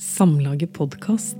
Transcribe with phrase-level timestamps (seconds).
[0.00, 1.36] Samlaget podkast.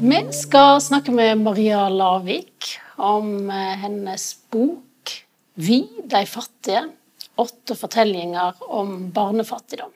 [0.00, 5.14] Vi skal snakke med Maria Lavik om eh, hennes bok
[5.54, 5.78] 'Vi,
[6.10, 6.90] de fattige'.
[7.36, 9.94] Åtte fortellinger om barnefattigdom.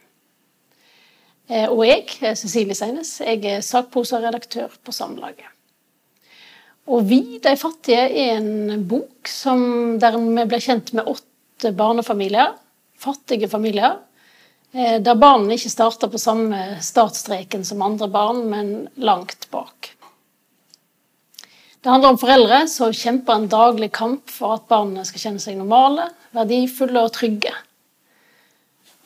[1.48, 2.06] Eh, og jeg,
[2.36, 5.55] Cecilie Seines, jeg er sakprosaredaktør på Samlaget.
[6.86, 12.54] Og 'Vi, de fattige' er en bok som, der vi ble kjent med åtte barnefamilier.
[12.98, 13.98] Fattige familier.
[14.74, 19.96] eh, Der barna ikke starter på samme startstreken som andre barn, men langt bak.
[21.82, 25.56] Det handler om foreldre som kjemper en daglig kamp for at barna skal kjenne seg
[25.56, 27.52] normale, verdifulle og trygge.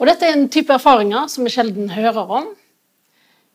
[0.01, 2.46] Og Dette er en type erfaringer som vi sjelden hører om,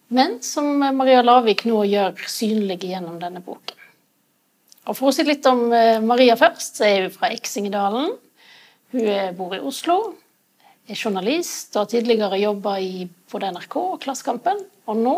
[0.09, 3.84] men som Maria Lavik nå gjør synlige gjennom denne boken.
[4.85, 8.11] Og For å si litt om eh, Maria først, så er hun fra Eksingedalen.
[8.93, 9.97] Hun eh, bor i Oslo,
[10.85, 14.61] er journalist og har tidligere jobba i både NRK og Klassekampen.
[14.85, 15.15] Og nå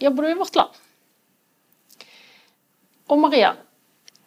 [0.00, 0.78] jobber du i Vårt Land.
[3.10, 3.52] Og Maria,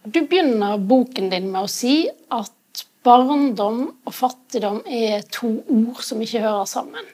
[0.03, 6.21] du begynner boken din med å si at barndom og fattigdom er to ord som
[6.23, 7.07] ikke hører sammen.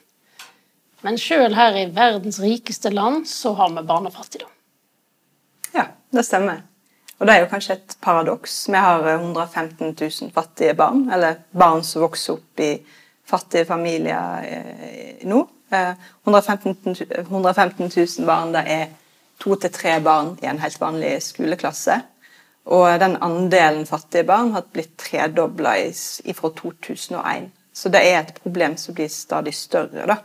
[1.00, 4.50] Men sjøl her i verdens rikeste land så har vi barnefattigdom.
[5.72, 6.66] Ja, det stemmer.
[7.20, 8.54] Og det er jo kanskje et paradoks.
[8.72, 12.70] Vi har 115 000 fattige barn, eller barn som vokser opp i
[13.28, 15.42] fattige familier eh, nå.
[15.70, 15.92] Eh,
[16.24, 18.86] 115, 000 115 000 barn, det er
[19.40, 22.00] to til tre barn i en helt vanlig skoleklasse.
[22.72, 25.76] Og den andelen fattige barn har blitt tredobla
[26.36, 27.50] fra 2001.
[27.72, 30.06] Så det er et problem som blir stadig større.
[30.06, 30.16] da.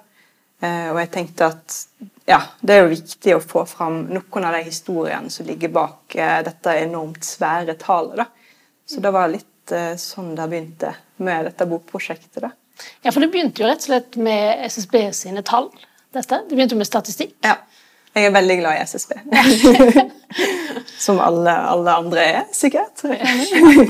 [0.64, 1.78] Eh, og jeg tenkte at
[2.26, 6.16] ja, det er jo viktig å få fram noen av de historiene som ligger bak
[6.18, 8.24] eh, dette enormt svære tallet.
[8.24, 8.62] da.
[8.86, 10.94] Så det var litt eh, sånn det begynte
[11.26, 12.42] med dette bokprosjektet.
[12.48, 12.52] da.
[13.04, 15.70] Ja, for det begynte jo rett og slett med SSB sine tall.
[16.16, 16.42] dette.
[16.48, 17.38] Det begynte med statistikk.
[17.46, 17.60] Ja.
[18.16, 19.12] Jeg er veldig glad i SSB.
[21.06, 23.04] Som alle, alle andre er, sikkert.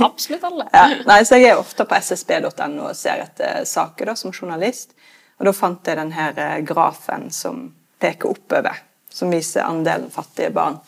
[0.01, 0.65] Absolutt alle.
[0.73, 0.85] Ja.
[1.05, 4.95] Nei, så Jeg er ofte på ssb.no og ser etter saker da, som journalist.
[5.39, 7.67] Og Da fant jeg denne eh, grafen som
[7.99, 10.79] peker oppover, som viser andelen fattige barn.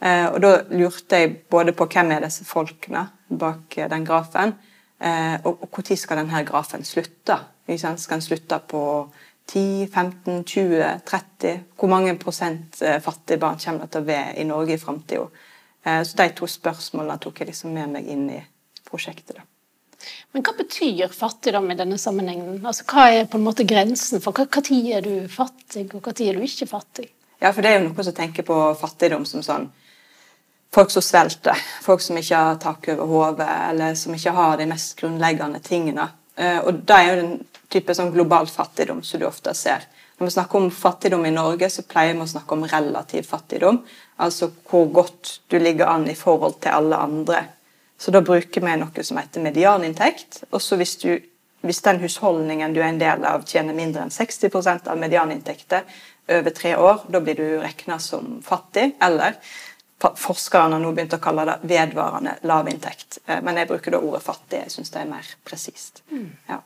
[0.00, 4.56] Eh, og Da lurte jeg både på hvem er disse folkene bak eh, den grafen,
[5.00, 7.38] og, når skal denne grafen slutte.
[7.64, 8.82] Skal den slutte på
[9.48, 11.62] 10, 15, 20, 30?
[11.72, 15.24] Hvor mange prosent fattige barn kommer det til å være i Norge i framtida?
[16.04, 18.42] Så de to spørsmålene tok jeg liksom med meg inn i
[18.90, 19.39] prosjektet.
[20.32, 22.60] Men hva betyr fattigdom i denne sammenhengen?
[22.62, 26.14] Altså, Hva er på en måte grensen for hva tid er du fattig, og hva
[26.14, 27.08] tid er du ikke fattig?
[27.40, 29.70] Ja, for det er jo noen som tenker på fattigdom som sånn
[30.70, 34.68] folk som svelter, folk som ikke har tak over hodet, eller som ikke har de
[34.70, 36.08] mest grunnleggende tingene.
[36.36, 37.32] Eh, Og det er jo den
[37.70, 39.86] type sånn global fattigdom som du ofte ser.
[40.18, 43.80] Når vi snakker om fattigdom i Norge, så pleier vi å snakke om relativ fattigdom.
[44.20, 47.44] Altså hvor godt du ligger an i forhold til alle andre.
[48.00, 50.44] Så da bruker vi noe som heter medianinntekt.
[50.50, 51.18] Og så hvis, du,
[51.60, 55.84] hvis den husholdningen du er en del av, tjener mindre enn 60% av medianinntekter
[56.32, 58.94] over tre år, da blir du regna som fattig.
[59.04, 59.36] Eller
[60.00, 63.20] forskerne har nå begynt å kalle det vedvarende lavinntekt.
[63.26, 64.62] Eh, Men jeg bruker da ordet fattig.
[64.64, 66.00] Jeg syns det er mer presist.
[66.48, 66.62] Ja.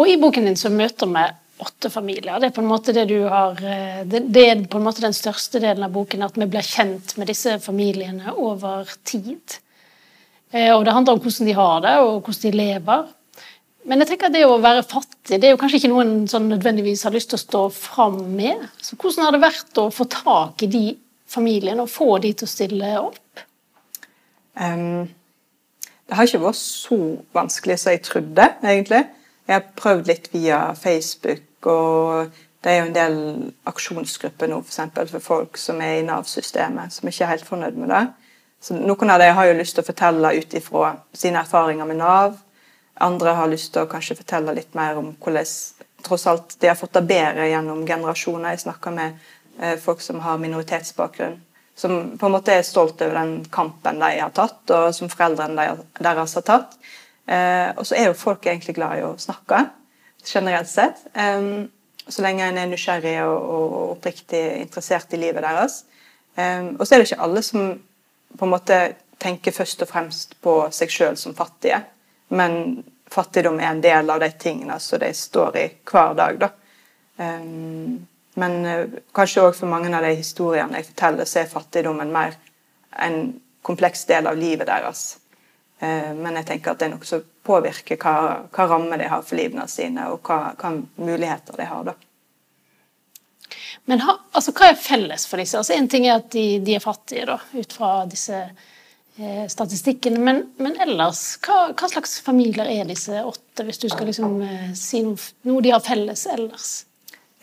[0.00, 1.26] Og i boken din så møter vi
[1.58, 2.40] åtte familier.
[2.40, 5.16] Det er på en måte det du har eh, Det, er på en måte den
[5.16, 9.58] største delen av boken, at vi blir kjent med disse familiene over tid.
[10.52, 13.10] Eh, Og det handler om hvordan de har det, og hvordan de lever.
[13.84, 16.28] Men jeg tenker at det å være fattig det er jo kanskje ikke noe en
[16.30, 18.68] sånn nødvendigvis har lyst til å stå fram med.
[18.82, 20.84] Så hvordan har det vært å få tak i de
[21.30, 23.42] familiene og få de til å stille opp?
[24.54, 25.08] Um,
[26.06, 26.98] det har ikke vært så
[27.34, 29.02] vanskelig som jeg trodde, egentlig.
[29.48, 32.30] Jeg har prøvd litt via Facebook, og
[32.62, 33.16] det er jo en del
[33.66, 37.78] aksjonsgrupper nå for, eksempel, for folk som er i Nav-systemet, som ikke er helt fornøyd
[37.80, 38.04] med det.
[38.62, 41.98] Så Noen av dem har jo lyst til å fortelle ut ifra sine erfaringer med
[41.98, 42.36] Nav.
[43.02, 45.48] Andre har lyst til å kanskje fortelle litt mer om hvordan
[46.06, 48.54] tross alt de har fått det bedre gjennom generasjoner.
[48.54, 49.18] Jeg snakker med
[49.58, 51.40] eh, folk som har minoritetsbakgrunn,
[51.74, 55.66] som på en måte er stolt over den kampen de har tatt, og som foreldrene
[55.98, 56.78] deres har tatt.
[57.26, 59.64] Eh, og så er jo folk egentlig glad i å snakke,
[60.26, 61.00] generelt sett.
[62.02, 65.80] Så lenge en er nysgjerrig og, oppriktig interessert i livet deres.
[66.38, 67.72] Og så er det ikke alle som
[68.38, 68.78] på en måte
[69.22, 71.80] tenker først og fremst på seg sjøl som fattige,
[72.34, 72.82] men
[73.12, 76.40] fattigdom er en del av de tingene som de står i hver dag.
[76.40, 76.50] da.
[77.18, 82.12] Em, Men eh, kanskje òg for mange av de historiene jeg forteller, så er fattigdommen
[82.12, 82.38] mer
[82.96, 85.18] en kompleks del av livet deres.
[85.82, 88.14] Eh, men jeg tenker at det er noe som påvirker hva,
[88.54, 91.88] hva rammer de har for livene sine, og hva, hva muligheter de har.
[91.90, 91.96] da.
[93.90, 95.58] Men ha, altså, hva er felles for disse?
[95.58, 100.22] Altså, en ting er at de, de er fattige, da, ut fra disse eh, statistikkene.
[100.22, 104.72] Men, men ellers, hva, hva, slags familier er disse åtte, hvis du skal liksom, eh,
[104.78, 105.18] si noe,
[105.50, 106.72] noe, de har felles ellers?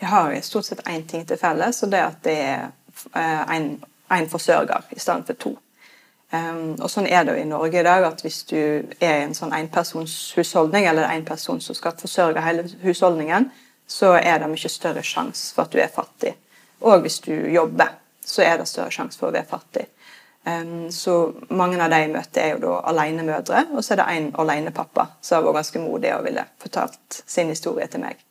[0.00, 2.70] De har stort sett én ting til felles, og det er at det er
[3.52, 3.74] én
[4.16, 5.58] eh, forsørger i stedet for to.
[6.30, 9.24] Um, og sånn er det jo i Norge i dag, at hvis du er i
[9.24, 13.48] en sånn enpersonshusholdning, eller en person som skal forsørge hele husholdningen,
[13.90, 16.36] så er det mye større sjanse for at du er fattig.
[16.86, 19.88] Og hvis du jobber, så er det større sjanse for å være fattig.
[20.46, 24.06] Um, så mange av de jeg møter, er jo da alenemødre, og så er det
[24.14, 28.22] en alenepappa som vært ganske modig og ville fortalt sin historie til meg.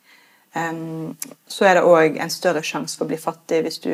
[0.56, 1.18] Um,
[1.48, 3.94] så er det òg en større sjanse for å bli fattig hvis du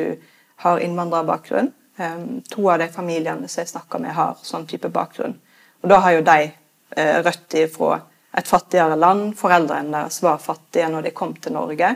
[0.62, 1.74] har innvandrerbakgrunn.
[1.96, 5.38] Um, to av de familiene som jeg snakker med, har sånn type bakgrunn.
[5.82, 6.40] Og da har jo de
[6.96, 7.96] rødt røtter fra
[8.36, 9.32] et fattigere land.
[9.38, 11.94] Foreldrene deres var fattige når de kom til Norge.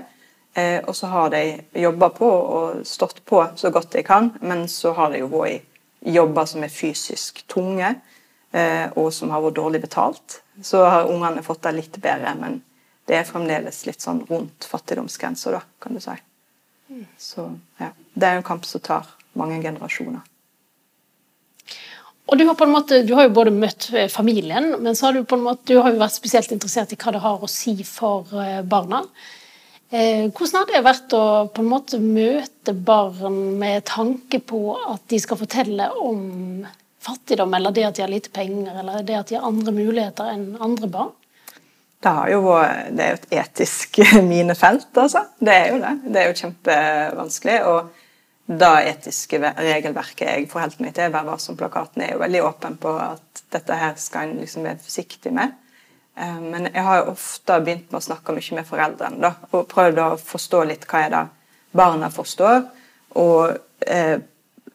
[0.54, 1.42] Eh, og så har de
[1.78, 5.66] jobba på og stått på så godt de kan, men så har de jo vært
[6.00, 7.92] i jobber som er fysisk tunge,
[8.50, 10.40] eh, og som har vært dårlig betalt.
[10.62, 12.58] Så har ungene fått det litt bedre, men
[13.06, 16.16] det er fremdeles litt sånn rundt fattigdomsgrensa, da, kan du si.
[17.18, 17.46] Så
[17.78, 17.92] ja.
[18.14, 19.06] Det er en kamp som tar
[19.40, 20.22] mange generasjoner.
[22.30, 25.08] Og du har på en måte, du har jo både møtt eh, familien, men så
[25.08, 27.42] har du på en måte, du har jo vært spesielt interessert i hva det har
[27.42, 29.02] å si for eh, barna.
[29.90, 35.02] Eh, hvordan har det vært å på en måte møte barn med tanke på at
[35.10, 36.20] de skal fortelle om
[37.02, 40.30] fattigdom, eller det at de har lite penger, eller det at de har andre muligheter
[40.30, 41.10] enn andre barn?
[42.00, 42.44] Det, jo,
[42.94, 43.98] det er jo et etisk
[44.30, 45.26] minefelt, altså.
[45.42, 45.96] Det er jo det.
[46.06, 47.58] Det er jo kjempevanskelig.
[47.66, 47.90] og
[48.50, 53.42] det etiske regelverket jeg forholder meg til, Vær varsom-plakaten, er jo veldig åpen på at
[53.54, 55.52] dette her skal en liksom være forsiktig med.
[56.18, 59.68] Eh, men jeg har jo ofte begynt med å snakke mye med foreldrene da, og
[59.70, 61.22] prøvd å forstå litt hva er det
[61.78, 62.66] barna forstår.
[63.22, 63.54] Og
[63.86, 64.18] eh,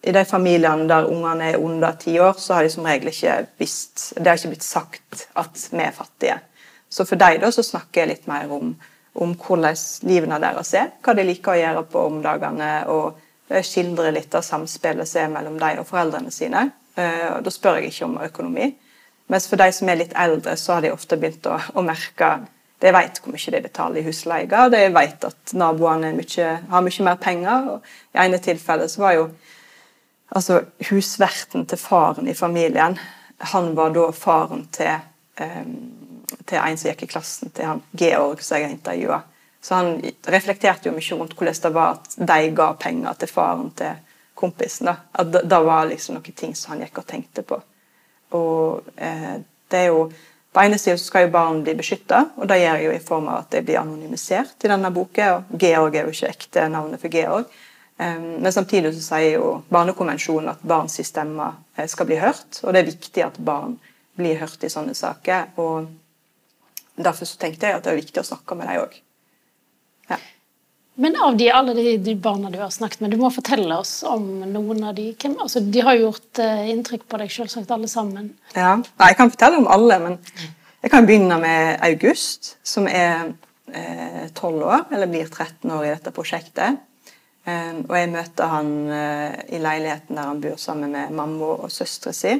[0.05, 3.37] i de familiene der ungene er under ti år, så har de som regel ikke
[3.59, 6.39] visst Det har ikke blitt sagt at vi er fattige.
[6.89, 8.71] Så for dem da, så snakker jeg litt mer om,
[9.19, 9.75] om hvordan
[10.07, 12.71] livene deres er, hva de liker å gjøre på om dagene.
[12.87, 16.69] og skildre litt av samspillet som er mellom dem og foreldrene sine.
[16.95, 18.73] Eh, Da spør jeg ikke om økonomi.
[19.27, 22.47] Mens for de som er litt eldre, så har de ofte begynt å, å merke
[22.83, 27.05] De vet hvor mye de betaler i husleie, de vet at naboene mye, har mye
[27.07, 27.69] mer penger.
[28.13, 29.29] I ene tilfellet så var jo
[30.35, 30.59] altså
[30.89, 32.99] husverten til faren i familien
[33.53, 34.91] Han var da faren til,
[35.39, 39.21] um, til en som gikk i klassen til han Georg, som jeg har intervjua.
[39.65, 39.95] Så han
[40.29, 43.95] reflekterte jo mye rundt hvordan det var at de ga penger til faren til
[44.37, 44.85] kompisen.
[44.91, 44.95] da.
[45.11, 47.57] At det, var liksom noen ting som han gikk og tenkte på.
[48.37, 49.39] Og eh,
[49.71, 50.07] det er jo
[50.55, 53.41] På ene siden skal jo barn bli beskytta, og det gjør jo i form av
[53.41, 55.25] at de blir anonymisert i denne boka.
[55.35, 57.49] og Georg er jo ikke ekte navnet for Georg.
[57.99, 62.61] Um, men samtidig så sier jo Barnekonvensjonen at barns stemme eh, skal bli hørt.
[62.63, 63.75] Og det er viktig at barn
[64.15, 65.51] blir hørt i sånne saker.
[65.59, 65.91] og
[66.95, 68.95] Derfor så tenkte jeg at det er viktig å snakke med dem òg.
[70.95, 73.97] Men av de, alle de, de, barna du har snakket med, du må fortelle oss
[74.07, 75.09] om noen av de.
[75.19, 78.29] Hvem, altså, de har gjort uh, inntrykk på deg, selvsagt alle sammen.
[78.55, 80.17] Ja, Nei, Jeg kan fortelle om alle, men
[80.85, 83.33] jeg kan begynne med August, som er
[83.73, 86.83] eh, tolv eh, år, eller blir 13 år i dette prosjektet.
[87.45, 91.73] Eh, og jeg møter han uh, i leiligheten der han bor sammen med mamma og
[91.73, 92.35] søstera si.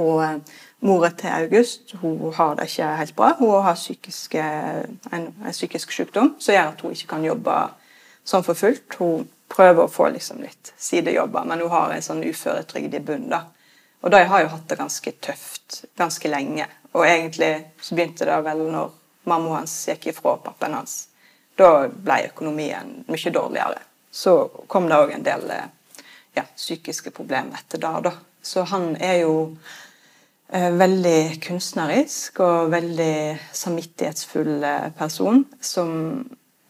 [0.00, 3.32] Og uh, Mora til August hun har det ikke helt bra.
[3.38, 7.58] Hun har psykiske, en, en, psykisk sykdom som gjør at hun ikke kan jobbe
[8.24, 8.96] sånn for fullt.
[8.98, 13.50] Hun prøver å få liksom litt sidejobber, men hun har en sånn uføretrygd i bunnen.
[14.02, 16.66] Og de har jo hatt det ganske tøft ganske lenge.
[16.92, 18.90] Og egentlig så begynte det vel når
[19.30, 20.96] mamma hans gikk ifra pappaen hans.
[21.56, 23.78] Da ble økonomien mye dårligere.
[24.10, 24.34] Så
[24.66, 25.46] kom det òg en del
[26.34, 27.94] ja, psykiske problemer etter det.
[28.08, 28.12] da.
[28.42, 29.36] Så han er jo
[30.54, 35.46] Eh, veldig kunstnerisk og veldig samvittighetsfull eh, person.
[35.60, 35.94] Som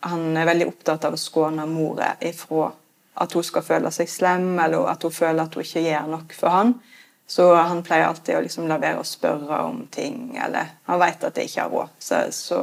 [0.07, 2.69] han er veldig opptatt av å skåne mora ifra
[3.23, 6.37] at hun skal føle seg slem, eller at hun føler at hun ikke gjør nok
[6.39, 6.71] for han.
[7.27, 11.27] Så han pleier alltid å liksom la være å spørre om ting, eller han vet
[11.27, 11.99] at det ikke har råd.
[11.99, 12.63] Så, så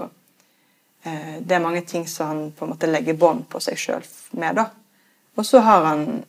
[1.03, 4.07] eh, det er mange ting som han på en måte legger bånd på seg sjøl
[4.39, 4.55] med.
[4.63, 4.69] da.
[5.35, 6.23] Og så har han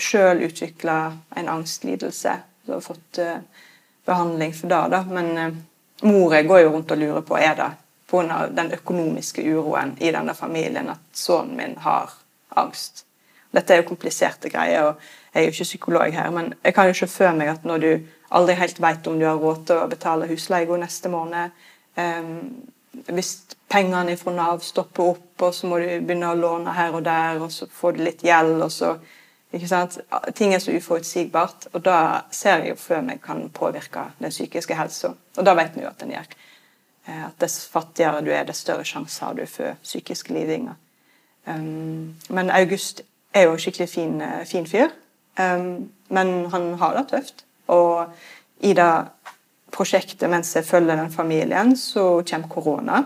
[0.00, 0.98] sjøl utvikla
[1.36, 2.34] en angstlidelse.
[2.66, 3.38] Så har fått eh,
[4.04, 4.82] behandling for det.
[4.90, 5.56] da, Men eh,
[6.02, 7.70] mora går jo rundt og lurer på er det
[8.10, 8.46] pga.
[8.50, 12.12] den økonomiske uroen i denne familien at sønnen min har
[12.56, 13.04] angst.
[13.54, 14.94] Dette er jo kompliserte greier, og
[15.34, 17.78] jeg er jo ikke psykolog her, men jeg kan jo se for meg at når
[17.78, 17.90] du
[18.34, 21.50] aldri helt vet om du har råd til å betale husleia neste måned
[21.96, 22.62] um,
[23.10, 27.02] Hvis pengene fra Nav stopper opp, og så må du begynne å låne her og
[27.04, 28.92] der, og så får du litt gjeld, og så
[29.54, 29.98] ikke sant?
[30.34, 31.98] Ting er så uforutsigbart, og da
[32.34, 35.14] ser jeg jo før meg kan påvirke den psykiske helsa.
[35.36, 36.34] Og da vet vi jo at den gjør.
[37.06, 40.74] Eh, at dess fattigere du er, dess større sjanse har du for psykiske lidinger.
[41.46, 43.02] Um, men August
[43.34, 44.92] er jo en skikkelig fin, eh, fin fyr.
[46.14, 47.44] Men han har det tøft.
[47.66, 48.06] Og
[48.62, 48.92] i det
[49.74, 53.02] prosjektet mens jeg følger den familien, så kommer korona.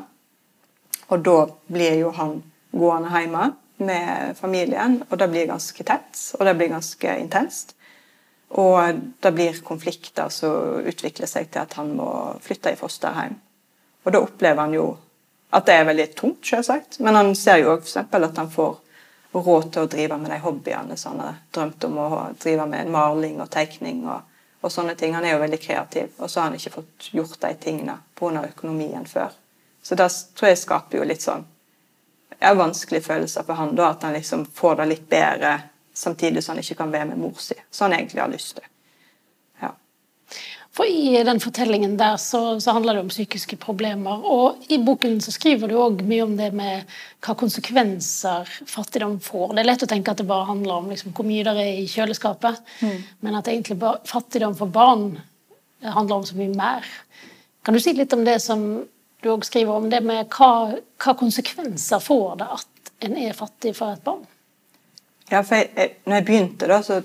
[1.08, 3.46] Og da blir jo han gående hjemme
[3.78, 7.74] med familien, og det blir ganske tett, og det blir ganske intenst.
[8.48, 12.08] Og det blir konflikter som utvikler seg til at han må
[12.40, 13.36] flytte i fosterhjem.
[14.04, 14.86] Og da opplever han jo
[15.52, 18.76] at det er veldig tungt, selvsagt, men han ser jo òg at han får
[19.32, 22.08] råd til å drive med de hobbyene som han har drømt om å
[22.40, 24.24] drive med maling og tegning og,
[24.62, 25.14] og, sånne ting.
[25.14, 28.44] Han er jo veldig kreativ, og så har han ikke fått gjort de tingene pga.
[28.48, 29.36] økonomien før.
[29.82, 31.46] Så det tror jeg skaper jo litt sånn
[32.38, 35.58] ja, vanskelige følelser for han da, at han liksom får det litt bedre
[35.98, 38.66] samtidig som han ikke kan være med mor si, som han egentlig har lyst til.
[39.62, 39.72] Ja.
[40.74, 44.22] For I den fortellingen der så, så, handler det om psykiske problemer.
[44.22, 46.86] Og i boken så skriver du òg mye om det med
[47.24, 49.56] hva konsekvenser fattigdom får.
[49.56, 51.80] Det er lett å tenke at det bare handler om liksom, hvor mye det er
[51.80, 53.00] i kjøleskapet, mm.
[53.26, 55.10] men at egentlig bare, fattigdom for barn
[55.82, 56.86] handler om så mye mer.
[57.66, 58.62] Kan du si litt om det som
[59.22, 63.74] du òg skriver om det med hva, hva, konsekvenser får det at en er fattig
[63.76, 64.24] for et barn?
[65.28, 67.00] Ja, for jeg, jeg, når jeg begynte, da, så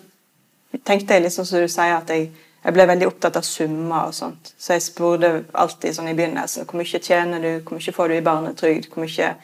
[0.85, 2.29] tenkte jeg liksom som du sier, at jeg,
[2.63, 4.53] jeg ble veldig opptatt av summer og sånt.
[4.57, 8.17] Så jeg spurte alltid sånn i begynnelsen hvor mye tjener du, hvor mye får du
[8.17, 9.35] i barnetrygd, hvor mye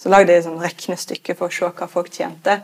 [0.00, 2.54] Så lagde jeg et sånn regnestykke for å se hva folk tjente.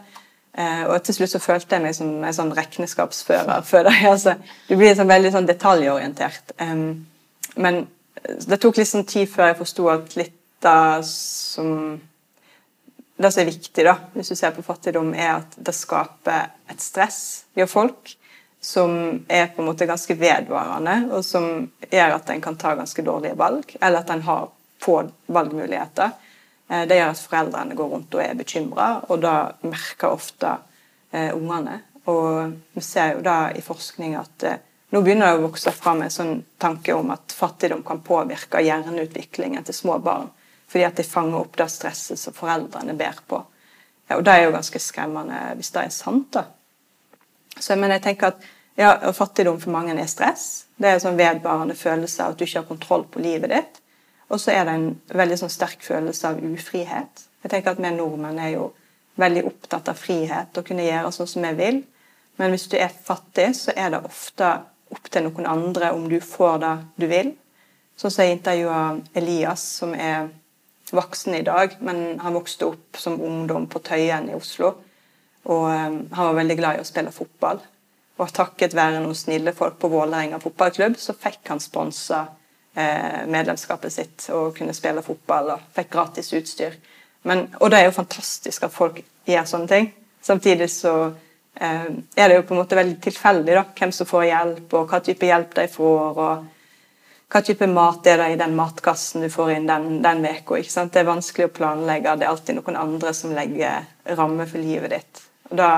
[0.57, 4.07] Eh, og til slutt så følte jeg meg som en sånn regnskapsfører for deg.
[4.09, 4.38] Altså,
[4.71, 6.55] du blir sånn veldig sånn detaljorientert.
[6.65, 7.05] Um,
[7.61, 7.83] men
[8.26, 12.00] det tok litt sånn tid før jeg forsto at litt av som
[13.16, 16.83] Det som er viktig, da, hvis du ser på fattigdom, er at det skaper et
[16.85, 18.11] stress i folk
[18.61, 18.90] som
[19.33, 21.47] er på en måte ganske vedvarende, og som
[21.88, 24.50] gjør at en kan ta ganske dårlige valg, eller at en har
[24.85, 26.11] få valgmuligheter.
[26.68, 30.56] Eh, det gjør at foreldrene går rundt og er bekymra, og da merker ofte
[31.12, 31.80] eh, ungene.
[32.11, 34.61] Og vi ser jo da i forskning at eh,
[34.97, 39.67] nå begynner det å vokse fram en sånn tanke om at fattigdom kan påvirke hjerneutviklingen
[39.67, 40.31] til små barn.
[40.73, 43.43] Fordi at de fanger opp det stresset som foreldrene ber på.
[44.09, 46.31] Ja, og Det er jo ganske skremmende hvis det er sant.
[46.33, 46.47] da.
[47.59, 50.67] Så, men jeg tenker at ja, Fattigdom for mange er stress.
[50.76, 53.81] Det er en sånn vedvarende følelse av at du ikke har kontroll på livet ditt.
[54.29, 57.26] Og så er det en veldig sånn sterk følelse av ufrihet.
[57.45, 58.71] Jeg tenker at Vi nordmenn er jo
[59.21, 61.83] veldig opptatt av frihet og kunne gjøre sånn som vi vil.
[62.41, 64.50] Men hvis du er fattig, så er det ofte
[64.93, 67.33] opp til noen andre om du får det du vil.
[67.97, 68.81] Sånn som jeg intervjua
[69.16, 70.28] Elias, som er
[70.95, 74.75] voksen i dag, men han vokste opp som ungdom på Tøyen i Oslo.
[75.47, 77.62] Og um, han var veldig glad i å spille fotball.
[78.16, 82.23] Og takket være noen snille folk på Vålerenga fotballklubb, så fikk han sponsa
[82.73, 86.78] eh, medlemskapet sitt og kunne spille fotball og fikk gratis utstyr.
[87.28, 89.90] Men, og det er jo fantastisk at folk gjør sånne ting.
[90.25, 91.25] Samtidig så Eh,
[91.57, 95.01] er det jo på en måte veldig tilfeldig da, hvem som får hjelp, og hva
[95.05, 96.21] type hjelp de får.
[96.21, 100.61] og Hva type mat er det i den matkassen du får inn den, den veka,
[100.61, 102.17] Det er vanskelig å planlegge.
[102.17, 103.87] Det er alltid noen andre som legger
[104.17, 105.23] rammer for livet ditt.
[105.51, 105.71] Og da,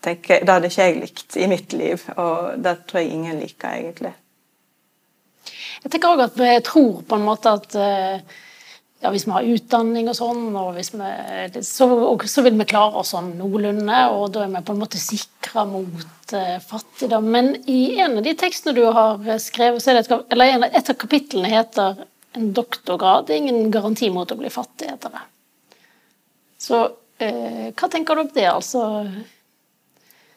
[0.00, 3.68] tenker, da hadde ikke jeg likt i mitt liv, og det tror jeg ingen liker,
[3.76, 4.14] egentlig.
[5.84, 8.42] Jeg tenker òg at vi tror på en måte at uh
[9.02, 13.02] ja, hvis vi har utdanning og sånn, og vi, så, og så, vil vi klare
[13.02, 14.00] oss sånn noenlunde.
[14.16, 17.28] Og da er vi på en måte sikra mot uh, fattigdom.
[17.32, 21.00] Men i en av de tekstene du har skrevet, er det et, eller et av
[21.00, 22.04] kapitlene heter
[22.36, 25.22] 'En doktorgrad er ingen garanti mot å bli fattig', heter det.
[26.60, 28.82] Så uh, hva tenker du om det, altså?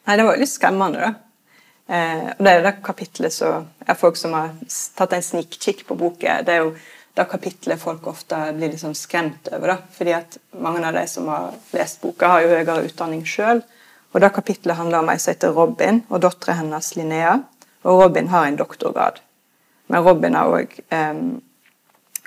[0.06, 1.10] Nei, det var jo litt skremmende, da.
[1.90, 3.48] Eh, og det er det kapitlet så
[3.82, 4.52] er folk som har
[4.98, 6.44] tatt en snikkikk på boken.
[6.46, 6.74] Det er jo
[7.14, 9.74] det kapitlet folk ofte blir liksom skremt over.
[9.74, 9.76] Da.
[9.92, 13.62] Fordi at Mange av de som har lest boka, har jo høyere utdanning sjøl.
[14.12, 17.36] Og det kapitlet handler om ei som heter Robin, og dattera hennes Linnea.
[17.84, 19.20] Og Robin har en doktorgrad.
[19.86, 21.20] Men Robin har òg eh,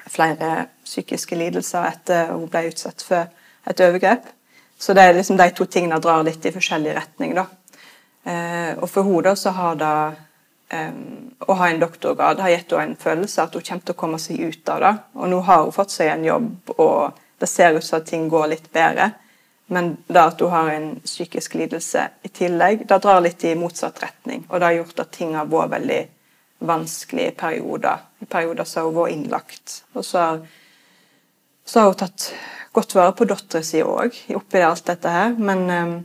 [0.09, 3.27] flere psykiske lidelser etter hun ble utsatt for
[3.69, 4.25] et overgrep.
[4.79, 7.35] Så det er liksom de to tingene drar litt i forskjellig retning.
[7.35, 7.45] da.
[8.23, 9.95] Eh, og for henne så har det
[11.43, 14.21] å ha en doktorgrad har gitt henne en følelse at hun kommer til å komme
[14.21, 14.93] seg ut av det.
[15.19, 18.29] Og nå har hun fått seg en jobb, og det ser ut som at ting
[18.31, 19.11] går litt bedre.
[19.73, 24.01] Men det at hun har en psykisk lidelse i tillegg, det drar litt i motsatt
[24.03, 24.45] retning.
[24.49, 26.01] Og det har gjort at ting har vært veldig
[26.63, 28.03] vanskelig i perioder.
[28.23, 29.77] I perioder så har hun vært innlagt.
[29.95, 30.41] Og så har,
[31.65, 32.29] så har hun tatt
[32.73, 35.35] godt vare på dattera si òg, oppi alt dette her.
[35.37, 35.95] Men um,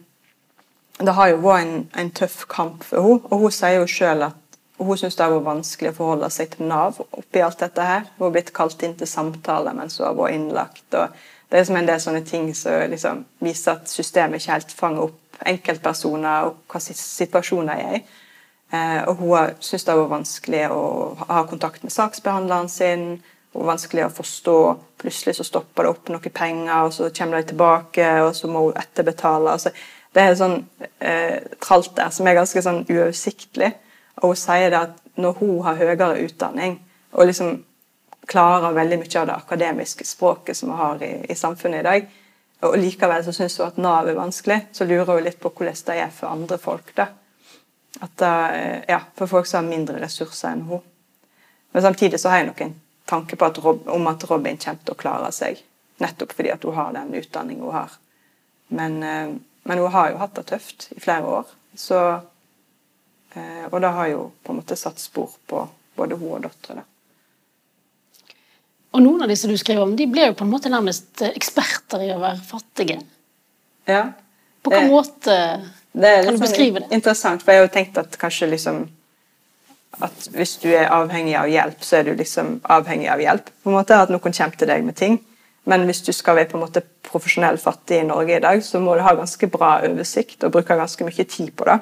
[0.98, 3.30] det har jo vært en, en, tøff kamp for henne.
[3.30, 4.47] Og hun sier jo sjøl at
[4.78, 8.06] hun syns det vært vanskelig å forholde seg til Nav oppi alt dette her.
[8.18, 10.86] Hun har blitt kalt inn til samtale mens hun har vært innlagt.
[10.94, 11.16] og
[11.50, 15.08] Det er som en del sånne ting som liksom viser at systemet ikke helt fanger
[15.08, 18.02] opp enkeltpersoner og hva situasjoner er i.
[18.72, 20.82] Eh, og hun syns det vært vanskelig å
[21.24, 23.06] ha kontakt med saksbehandleren sin.
[23.56, 24.58] Og vanskelig å forstå.
[25.00, 28.66] Plutselig så stopper det opp noen penger, og så kommer de tilbake, og så må
[28.66, 29.54] hun etterbetale.
[29.56, 29.72] Altså,
[30.14, 30.58] det er sånn
[31.00, 33.72] eh, tralt der som er ganske sånn uoversiktlig.
[34.22, 36.78] Og hun sier det at når hun har høyere utdanning
[37.12, 37.58] og liksom
[38.28, 42.08] klarer veldig mye av det akademiske språket som vi har i, i, samfunnet i dag,
[42.66, 45.78] og likevel så syns hun at Nav er vanskelig, så lurer hun litt på hvordan
[45.86, 46.90] det er for andre folk.
[46.96, 47.06] da.
[48.04, 48.24] At,
[48.88, 50.82] ja, For folk som har mindre ressurser enn hun.
[51.72, 52.74] Men samtidig så har jeg nok en
[53.08, 55.62] tanke at Rob, om at Robin kommer til å klare seg.
[56.02, 57.94] Nettopp fordi at hun har den utdanningen hun har.
[58.68, 59.30] Men, eh,
[59.62, 61.54] men hun har jo hatt det tøft i flere år.
[61.74, 62.20] Så Eh,
[63.36, 65.64] og det har jo på en måte satt spor på
[65.98, 66.84] både hun og dattera.
[68.96, 71.34] Og noen av disse du skriver om, de ble jo på en måte nærmest eh,
[71.36, 73.00] eksperter i å være fattige.
[73.88, 74.06] Ja.
[74.64, 75.34] På hvilken måte
[75.92, 76.88] kan du beskrive det?
[76.96, 78.86] Interessant, for jeg har jo tenkt at kanskje liksom
[80.04, 83.48] at hvis du er avhengig av hjelp, så er du liksom avhengig av hjelp.
[83.62, 85.18] på en måte At noen kommer til deg med ting.
[85.68, 88.80] Men hvis du skal være på en måte profesjonell fattig i Norge i dag, så
[88.80, 91.78] må du ha ganske bra oversikt og bruke ganske mye tid på det.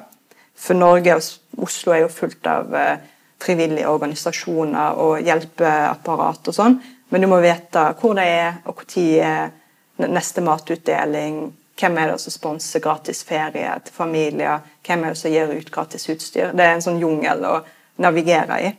[0.57, 3.03] For Norge og Oslo er jo fullt av eh,
[3.41, 10.07] frivillige organisasjoner og hjelpeapparat og sånn, men du må vite hvor det er, og når
[10.07, 11.37] er neste matutdeling.
[11.77, 14.65] Hvem er det som sponser gratis ferie til familier?
[14.85, 16.51] Hvem er det som gir ut gratis utstyr?
[16.57, 17.59] Det er en sånn jungel å
[18.01, 18.73] navigere i.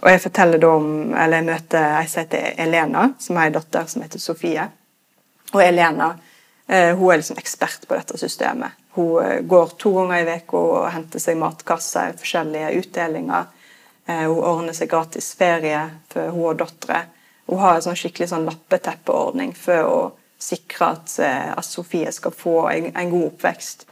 [0.00, 3.54] Og jeg forteller da om, eller jeg møter ei som heter Elena, som har ei
[3.54, 4.66] datter som heter Sofie.
[5.54, 6.10] Og Elena
[6.70, 8.76] Eh, hun er liksom ekspert på dette systemet.
[8.96, 13.50] Hun eh, går to ganger i uka og henter seg matkasser i forskjellige utdelinger.
[14.06, 17.04] Eh, hun ordner seg gratis ferie for hun og dattera.
[17.50, 20.00] Hun har en sånn skikkelig sånn lappeteppeordning for å
[20.40, 23.82] sikre at, at Sofie skal få en, en, god oppvekst.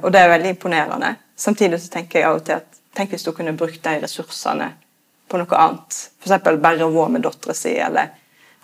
[0.00, 1.12] Og det er veldig imponerende.
[1.36, 4.70] Samtidig så tenker jeg av og til at tenk hvis hun kunne brukt de ressursene
[5.30, 5.98] på noe annet.
[6.18, 6.42] F.eks.
[6.42, 8.10] bare vært med dattera si, eller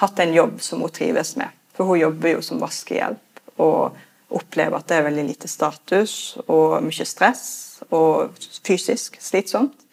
[0.02, 1.52] hatt en jobb som hun trives med.
[1.76, 3.96] For hun jobber jo som vaskehjelp og
[4.28, 7.44] opplever at det er veldig lite status og mye stress
[7.94, 8.36] og
[8.66, 9.84] fysisk slitsomt.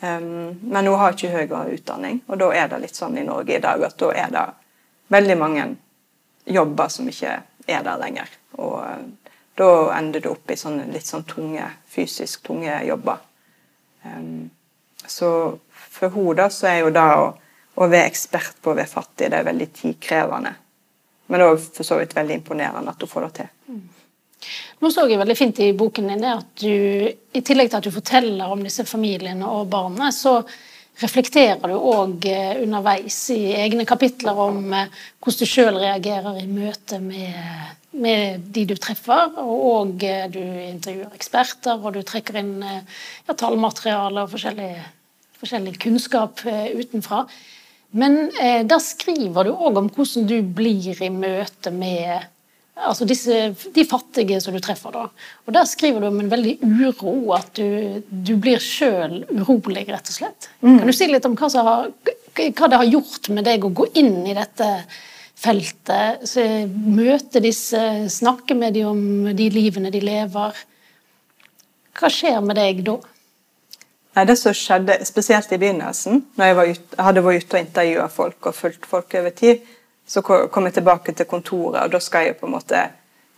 [0.00, 3.62] Men hun har ikke høyere utdanning, og da er det litt sånn i Norge i
[3.62, 4.44] dag at da er det
[5.14, 5.68] veldig mange
[6.44, 8.28] jobber som ikke er der lenger.
[8.60, 13.22] Og uh, da ender du opp i sånne litt sånn tunge, fysisk tunge jobber.
[15.06, 15.30] Så
[15.72, 17.30] for henne så er jo det å,
[17.80, 20.52] å være ekspert på å være fattig det er veldig tidkrevende.
[21.26, 23.52] Men det er for så vidt veldig imponerende at hun får det til.
[24.80, 27.94] Nå så jeg veldig fint i boken din at du, i tillegg til at du
[27.94, 30.42] forteller om disse familiene og barna, så
[31.00, 36.46] reflekterer du òg eh, underveis i egne kapitler om eh, hvordan du sjøl reagerer i
[36.48, 39.34] møte med, med, de du treffer.
[39.42, 44.70] Og eh, du intervjuer eksperter, og du trekker inn ja, tallmateriale og forskjellig,
[45.40, 47.26] forskjellig kunnskap utenfra.
[47.96, 52.26] Men eh, da skriver du òg om hvordan du blir i møte med
[52.76, 54.92] altså disse, de fattige som du treffer.
[54.92, 55.06] da.
[55.46, 60.12] Og Der skriver du om en veldig uro, at du, du blir sjøl urolig, rett
[60.12, 60.50] og slett.
[60.60, 60.78] Mm.
[60.78, 61.90] Kan du si litt om hva, har,
[62.36, 64.70] hva, det har gjort med deg å gå inn i dette
[65.36, 66.36] feltet?
[66.76, 67.82] Møte disse,
[68.12, 70.64] snakke med dem om de livene de lever.
[71.96, 73.00] Hva skjer med deg da?
[74.16, 78.06] Nei, Det som skjedde, spesielt i begynnelsen, når jeg, ut, hadde vært ute og intervjua
[78.08, 79.66] folk og fulgt folk over tid,
[80.08, 82.84] så kom jeg tilbake til kontoret, og da skal jeg på en måte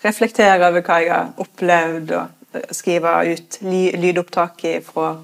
[0.04, 3.58] reflektere over hva jeg har opplevd, og skrive ut
[3.98, 5.16] lydopptak fra,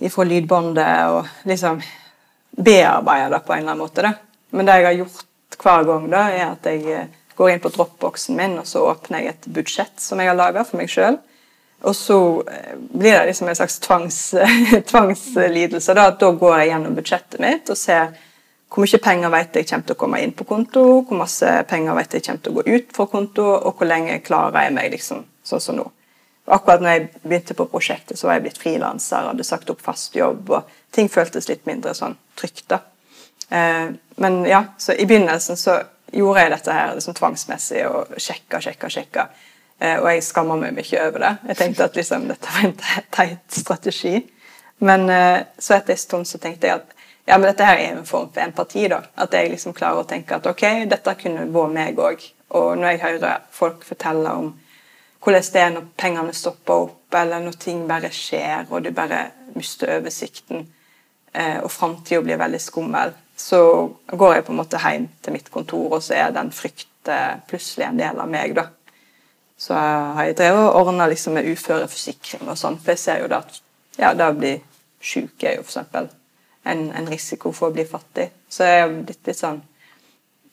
[0.00, 1.82] lydbåndet, og liksom
[2.56, 4.02] bearbeide det på en eller annen måte.
[4.02, 4.14] Da.
[4.50, 7.70] Men det jeg har gjort hver gang, da, er at jeg eh, går inn på
[7.74, 11.18] dropboxen min, og så åpner jeg et budsjett som jeg har laga for meg sjøl.
[11.86, 12.18] Og så
[12.50, 14.34] eh, blir det liksom en slags tvangs,
[14.90, 15.94] tvangslidelse.
[15.94, 18.16] Da, at da går jeg gjennom budsjettet mitt og ser
[18.68, 21.94] hvor mye penger vet jeg kommer til å komme inn på konto, hvor masse penger
[21.96, 24.90] vet jeg kommer til å gå ut fra konto, og hvor lenge klarer jeg meg
[24.92, 25.86] liksom sånn som nå.
[26.52, 30.16] Akkurat når jeg begynte på prosjektet, så var jeg blitt frilanser, hadde sagt opp fast
[30.16, 32.66] jobb, og ting føltes litt mindre sånn trygt.
[32.68, 32.82] da.
[33.48, 33.88] Eh,
[34.20, 35.78] men ja, så i begynnelsen så
[36.12, 39.28] gjorde jeg dette her liksom tvangsmessig og sjekka, sjekka, sjekka.
[39.78, 41.32] Eh, og jeg skammer meg mye over det.
[41.52, 42.78] Jeg tenkte at liksom, dette var en
[43.14, 44.14] teit strategi.
[44.78, 46.94] Men eh, så etter en stund så tenkte jeg at
[47.28, 48.86] ja, men dette her er en form for empati.
[48.88, 49.02] da.
[49.20, 52.24] At jeg liksom klarer å tenke at ok, dette kunne vært meg òg.
[52.56, 54.54] Og når jeg hører folk fortelle om
[55.24, 59.26] hvordan det er når pengene stopper opp, eller når ting bare skjer, og du bare
[59.58, 60.62] mister oversikten,
[61.34, 63.60] eh, og framtida blir veldig skummel, så
[64.08, 67.86] går jeg på en måte hjem til mitt kontor, og så er den frykten plutselig
[67.86, 68.54] en del av meg.
[68.56, 68.68] da.
[69.58, 73.30] Så har jeg drevet og ordna liksom med uføreforsikring og sånn, for jeg ser jo
[73.32, 73.60] da at
[73.98, 74.52] ja, det å bli
[75.02, 76.06] sjuk er jo eksempel
[76.68, 78.28] en, en, risiko for å bli fattig.
[78.48, 79.58] Så jeg er blitt litt sånn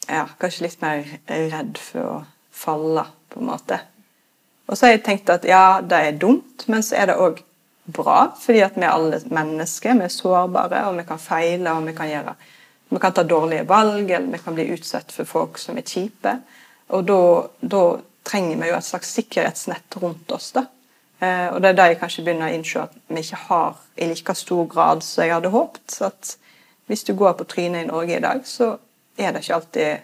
[0.10, 2.16] ja, kanskje litt mer redd for å
[2.56, 3.80] falle, på en måte.
[4.66, 7.42] Og så har jeg tenkt at ja, det er dumt, men så er det òg
[7.86, 11.86] bra, fordi at vi er alle mennesker, vi er sårbare, og vi kan feile, og
[11.86, 12.38] vi kan gjøre
[12.90, 16.36] vi kan ta dårlige valg, eller vi kan bli utsatt for folk som er kjipe.
[16.94, 17.08] Og
[17.60, 17.82] da
[18.26, 20.52] trenger vi jo et slags sikkerhetsnett rundt oss.
[20.52, 20.66] da.
[21.20, 24.10] Eh, og det er da jeg kanskje begynner å innse at vi ikke har i
[24.10, 26.02] like stor grad som jeg hadde håpet.
[26.02, 26.38] at
[26.88, 28.78] hvis du går på trynet i Norge i dag, så
[29.18, 29.98] er det ikke alltid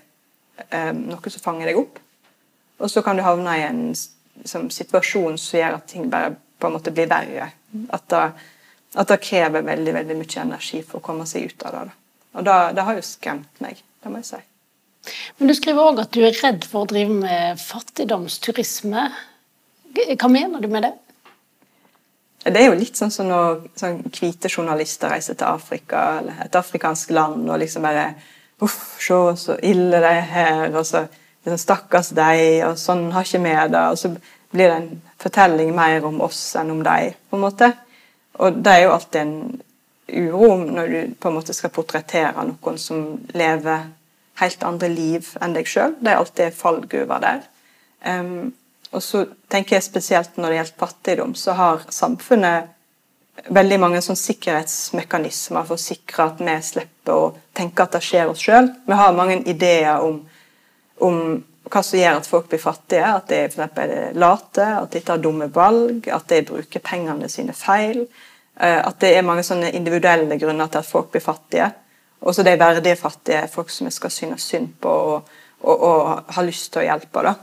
[0.70, 2.00] eh, noe som fanger deg opp.
[2.80, 6.68] Og så kan du havne i en som, situasjon som gjør at ting bare på
[6.68, 7.52] en måte blir verre.
[7.94, 8.24] At det,
[8.96, 11.98] at det krever veldig veldig mye energi for å komme seg ut av det.
[12.32, 14.42] Og det, det har jo skremt meg, det må jeg si.
[15.40, 19.08] Men du skriver òg at du er redd for å drive med fattigdomsturisme.
[19.92, 20.94] Hva mener du med det?
[22.44, 26.56] Det er jo litt sånn som når sånn hvite journalister reiser til Afrika eller et
[26.58, 28.14] afrikansk land og liksom bare
[28.62, 33.26] Uff, se så ille det er her, og så liksom, Stakkars deg, og sånn har
[33.26, 33.82] ikke vi det.
[33.90, 34.12] Og så
[34.52, 37.72] blir det en fortelling mer om oss enn om deg, på en måte.
[38.38, 39.34] Og det er jo alltid en
[40.12, 43.02] uro når du på en måte skal portrettere noen som
[43.34, 43.90] lever
[44.42, 45.96] helt andre liv enn deg sjøl.
[46.02, 47.46] Det er alltid fallgruver der.
[48.06, 48.52] Um,
[48.92, 52.72] og så tenker jeg spesielt når det gjelder fattigdom, så har samfunnet
[53.50, 58.32] veldig mange sånn sikkerhetsmekanismer for å sikre at vi slipper å tenke at det skjer
[58.32, 58.68] oss sjøl.
[58.86, 60.20] Vi har mange ideer om,
[61.02, 61.22] om,
[61.72, 63.08] hva som gjør at folk blir fattige.
[63.08, 63.88] At de f.eks.
[64.20, 68.04] late, at de tar dumme valg, at de bruker pengene sine feil.
[68.60, 71.72] Eh, at det er mange sånne individuelle grunner til at folk blir fattige.
[72.22, 75.30] Også de verdige fattige, folk som vi skal synes synd på og,
[75.62, 77.24] og, og har lyst til å hjelpe.
[77.26, 77.34] Da.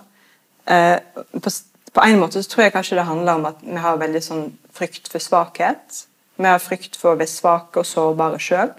[0.71, 1.51] Eh, på,
[1.93, 4.45] på, en måte så tror jeg kanskje det handler om at vi har veldig sånn
[4.75, 6.05] frykt for svakhet.
[6.39, 8.71] Vi har frykt for å være svake og sårbare sjøl.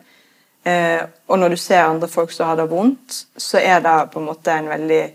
[0.63, 4.21] Eh, og når du ser andre folk som har det vondt, så er det på
[4.21, 5.05] en måte en veldig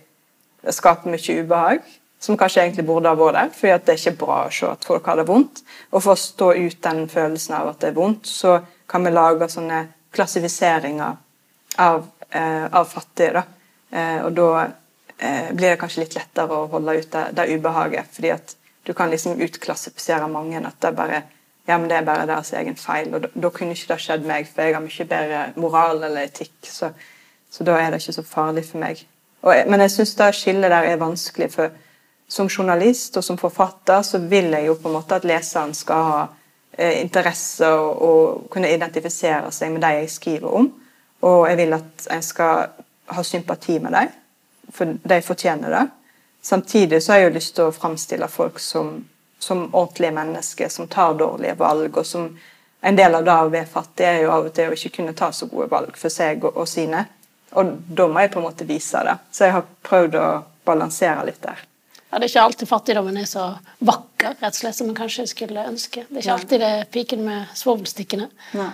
[0.65, 1.83] Det skaper mye ubehag
[2.25, 4.87] som kanskje egentlig burde ha vært der, for det er ikke bra å se at
[4.89, 5.61] folk har det vondt.
[5.93, 8.55] Og for å stå ut den følelsen av at det er vondt, så
[8.89, 9.83] kan vi lage sånne
[10.15, 11.17] klassifiseringer
[11.77, 13.33] av, eh, av fattige.
[13.33, 13.45] da.
[13.99, 14.49] Eh, og da
[15.19, 18.93] eh, blir det kanskje litt lettere å holde ut det, det, ubehaget, fordi at du
[18.95, 20.63] kan liksom utklassifisere mange.
[20.67, 21.23] At det bare
[21.67, 23.15] ja, men det er bare deres egen feil.
[23.15, 26.29] Og da, da kunne ikke det skjedd meg, for jeg har mye bedre moral eller
[26.29, 26.59] etikk.
[26.69, 26.91] Så,
[27.51, 29.01] så da er det ikke så farlig for meg.
[29.45, 31.51] Og, men jeg syns det skillet der er vanskelig.
[31.53, 31.73] for
[32.29, 36.09] som journalist og som forfatter så vil jeg jo på en måte at leseren skal
[36.09, 36.23] ha
[36.77, 40.71] eh, interesse og, og, kunne identifisere seg med de jeg skriver om.
[41.25, 42.67] Og jeg vil at en skal
[43.15, 44.13] ha sympati med dem,
[44.73, 45.85] for de fortjener det.
[46.45, 48.99] Samtidig så har jeg jo lyst til å framstille folk som,
[49.39, 52.29] som ordentlige mennesker som tar dårlige valg, og som
[52.85, 55.17] en del av det å være fattig er jo av og til å ikke kunne
[55.17, 57.07] ta så gode valg for seg og, og sine.
[57.57, 59.15] Og da må jeg på en måte vise det.
[59.33, 60.27] Så jeg har prøvd å
[60.69, 61.63] balansere litt der.
[62.15, 63.45] Ja, det er ikke alltid fattigdommen er så
[63.83, 66.05] vakker rett og slett, som man kanskje skulle ønske.
[66.07, 68.29] Det er ikke alltid det er piken med svovelstikkene.
[68.55, 68.69] Nei.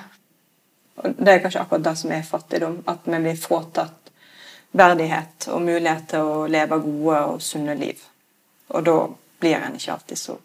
[1.01, 2.75] Og det er kanskje akkurat det som er fattigdom.
[2.93, 4.13] At vi blir fratatt
[4.77, 8.05] verdighet og mulighet til å leve gode og sunne liv.
[8.77, 8.99] Og da
[9.41, 10.37] blir en ikke alltid så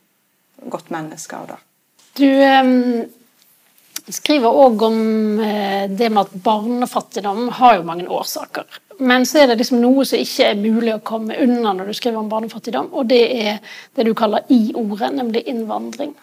[0.72, 1.60] godt menneske av det.
[2.16, 3.04] Du um,
[4.14, 5.00] skriver òg om
[5.42, 8.68] uh, det med at barnefattigdom har jo mange årsaker.
[9.00, 11.98] Men så er det liksom noe som ikke er mulig å komme unna når du
[11.98, 13.58] skriver om barnefattigdom, og det er
[13.96, 16.14] det du kaller i-ordet, nemlig innvandring.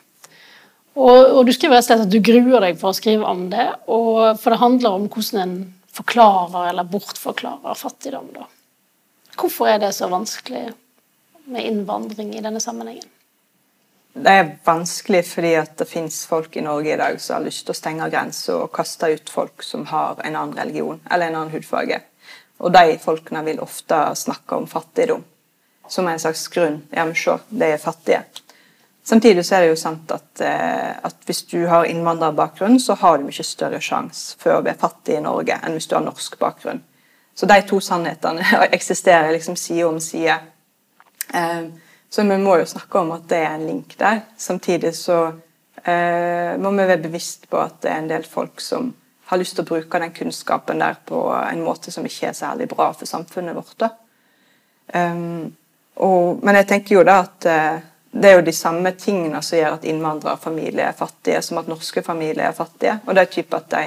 [0.92, 3.46] Og, og, du skriver rett og slett at du gruer deg for å skrive om
[3.52, 5.54] det, og, for det handler om hvordan en
[5.92, 8.28] forklarer eller bortforklarer fattigdom.
[8.36, 8.46] Da.
[9.36, 10.70] Hvorfor er det så vanskelig
[11.48, 13.08] med innvandring i denne sammenhengen?
[14.12, 17.72] Det er vanskelig fordi det finnes folk i Norge i dag som har lyst til
[17.72, 21.54] å stenge grenser og kaste ut folk som har en annen religion eller en annen
[21.54, 22.02] hudfarge.
[22.60, 25.24] Og de folkene vil ofte snakke om fattigdom
[25.88, 26.82] som en slags grunn.
[26.90, 28.22] Ja, men se, de er fattige.
[29.04, 33.18] Samtidig så er det jo sant at, eh, at hvis du har innvandrerbakgrunn, så har
[33.18, 36.38] du mye større sjanse for å bli fattig i Norge enn hvis du har norsk
[36.38, 36.84] bakgrunn.
[37.34, 38.44] Så de to sannhetene
[38.76, 40.36] eksisterer liksom side om side.
[41.34, 41.64] Eh,
[42.12, 44.18] så vi må jo snakke om at det er en link der.
[44.36, 45.18] Samtidig så
[45.80, 48.90] eh, må vi være bevisst på at det er en del folk som
[49.30, 52.66] har lyst til å bruke den kunnskapen der på en måte som ikke er særlig
[52.68, 53.86] bra for samfunnet vårt.
[54.92, 55.54] Um,
[56.04, 57.78] og, men jeg tenker jo da at eh,
[58.12, 62.02] det er jo de samme tingene som gjør at innvandrerfamilier er fattige, som at norske
[62.04, 62.98] familier er fattige.
[63.06, 63.86] Og det er type at de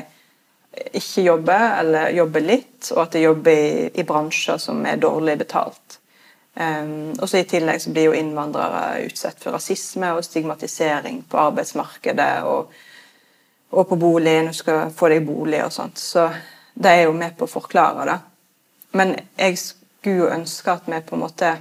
[0.98, 5.38] ikke jobber, eller jobber litt, og at de jobber i, i bransjer som er dårlig
[5.46, 6.00] betalt.
[6.56, 11.40] Um, og så I tillegg så blir jo innvandrere utsatt for rasisme og stigmatisering på
[11.42, 12.70] arbeidsmarkedet og,
[13.76, 16.00] og på boligen, du skal få deg bolig og sånt.
[16.00, 16.30] Så
[16.74, 18.18] det er jo med på å forklare det.
[18.96, 21.56] Men jeg skulle jo ønske at vi på en måte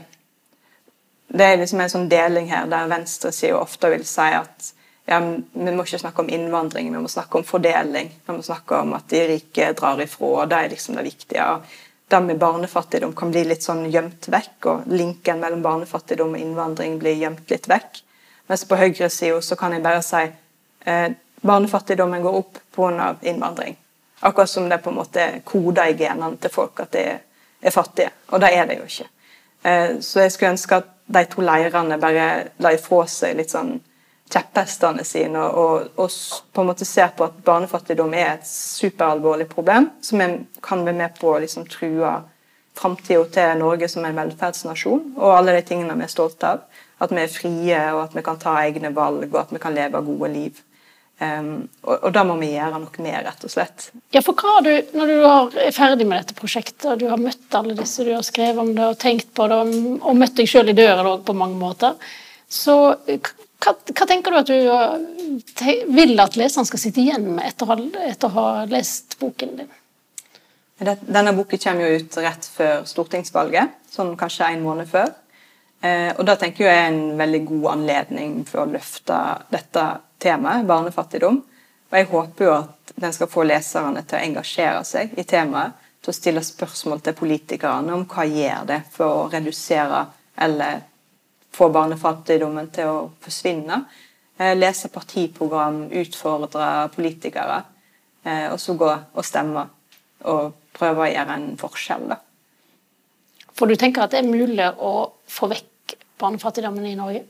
[1.35, 4.69] Det er liksom en sånn deling her der venstresida ofte vil si at
[5.09, 8.13] ja, vi må ikke snakke om innvandring, vi må snakke om fordeling.
[8.27, 11.49] Vi må snakke om at de rike drar ifra, og det er liksom det viktige.
[12.09, 16.99] Det med barnefattigdom kan bli litt sånn gjemt vekk, og linken mellom barnefattigdom og innvandring
[17.01, 18.03] blir gjemt litt vekk.
[18.51, 20.21] Mens på høyresida så kan jeg bare si
[20.85, 21.07] eh,
[21.41, 23.15] barnefattigdommen går opp pga.
[23.23, 23.77] innvandring.
[24.21, 27.05] Akkurat som det på en måte er koder i genene til folk at de
[27.63, 28.11] er fattige.
[28.29, 29.09] Og det er det jo ikke.
[29.63, 33.79] Eh, så jeg skulle ønske at de to leirene bare la ifra seg litt sånn
[34.33, 36.13] kjepphestene sine og, og,
[36.53, 40.99] på en måte ser på at barnefattigdom er et superalvorlig problem som en kan være
[41.03, 42.15] med på å liksom, true
[42.75, 46.65] framtida til Norge som en velferdsnasjon og alle de tingene vi er stolte av.
[47.03, 49.75] At vi er frie, og at vi kan ta egne valg og at vi kan
[49.75, 50.63] leve gode liv.
[51.23, 53.89] Um, og, og da må vi gjøre noe mer, rett og slett.
[54.15, 57.21] Ja, for hva har du, Når du er ferdig med dette prosjektet, og du har
[57.23, 59.61] møtt alle disse du har skrevet om det og tenkt på det,
[60.01, 61.95] og møtt deg sjøl i døra på mange måter,
[62.51, 62.97] så
[63.65, 67.73] hva, hva, tenker du at du vil at leseren skal sitte igjen med etter,
[68.05, 69.73] etter å ha lest boken din?
[70.85, 75.13] Denne boken kommer jo ut rett før stortingsvalget, sånn kanskje en måned før.
[75.85, 79.19] Eh, og da tenker jeg er en veldig god anledning for å løfte
[79.53, 79.85] dette
[80.23, 81.41] temaet, barnefattigdom.
[81.91, 85.77] Og jeg håper jo at den skal få leserne til å engasjere seg i temaet,
[86.03, 90.03] til å stille spørsmål til politikerne om hva gjør det for å redusere
[90.45, 90.83] eller
[91.55, 93.85] få barnefattigdommen til å forsvinne.
[94.39, 97.63] Eh, lese partiprogram, utfordre politikere.
[98.25, 99.67] Eh, og så gå og stemme
[100.31, 102.09] og prøve å gjøre en forskjell.
[102.11, 102.19] Da.
[103.55, 104.95] For du tenker at det er mulig å
[105.31, 107.23] få vekk barnefattigdommen i Norge?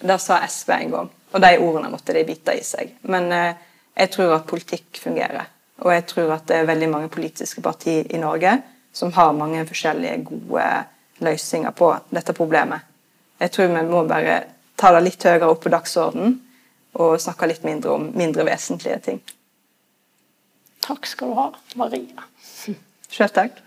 [0.00, 2.96] Det sa SV en gang, og de ordene måtte de bite i seg.
[3.12, 3.66] Men eh,
[4.00, 5.50] jeg tror at politikk fungerer.
[5.84, 8.56] Og jeg tror at det er veldig mange politiske partier i Norge
[8.92, 10.66] som har mange forskjellige gode
[11.24, 12.89] løsninger på dette problemet.
[13.40, 14.42] Jeg tror vi må bare
[14.80, 16.38] ta det litt høyere opp på dagsordenen
[17.00, 19.20] og snakke litt mindre om mindre vesentlige ting.
[20.84, 21.48] Takk skal du ha,
[21.78, 22.26] Maria.
[23.10, 23.60] Selv takk.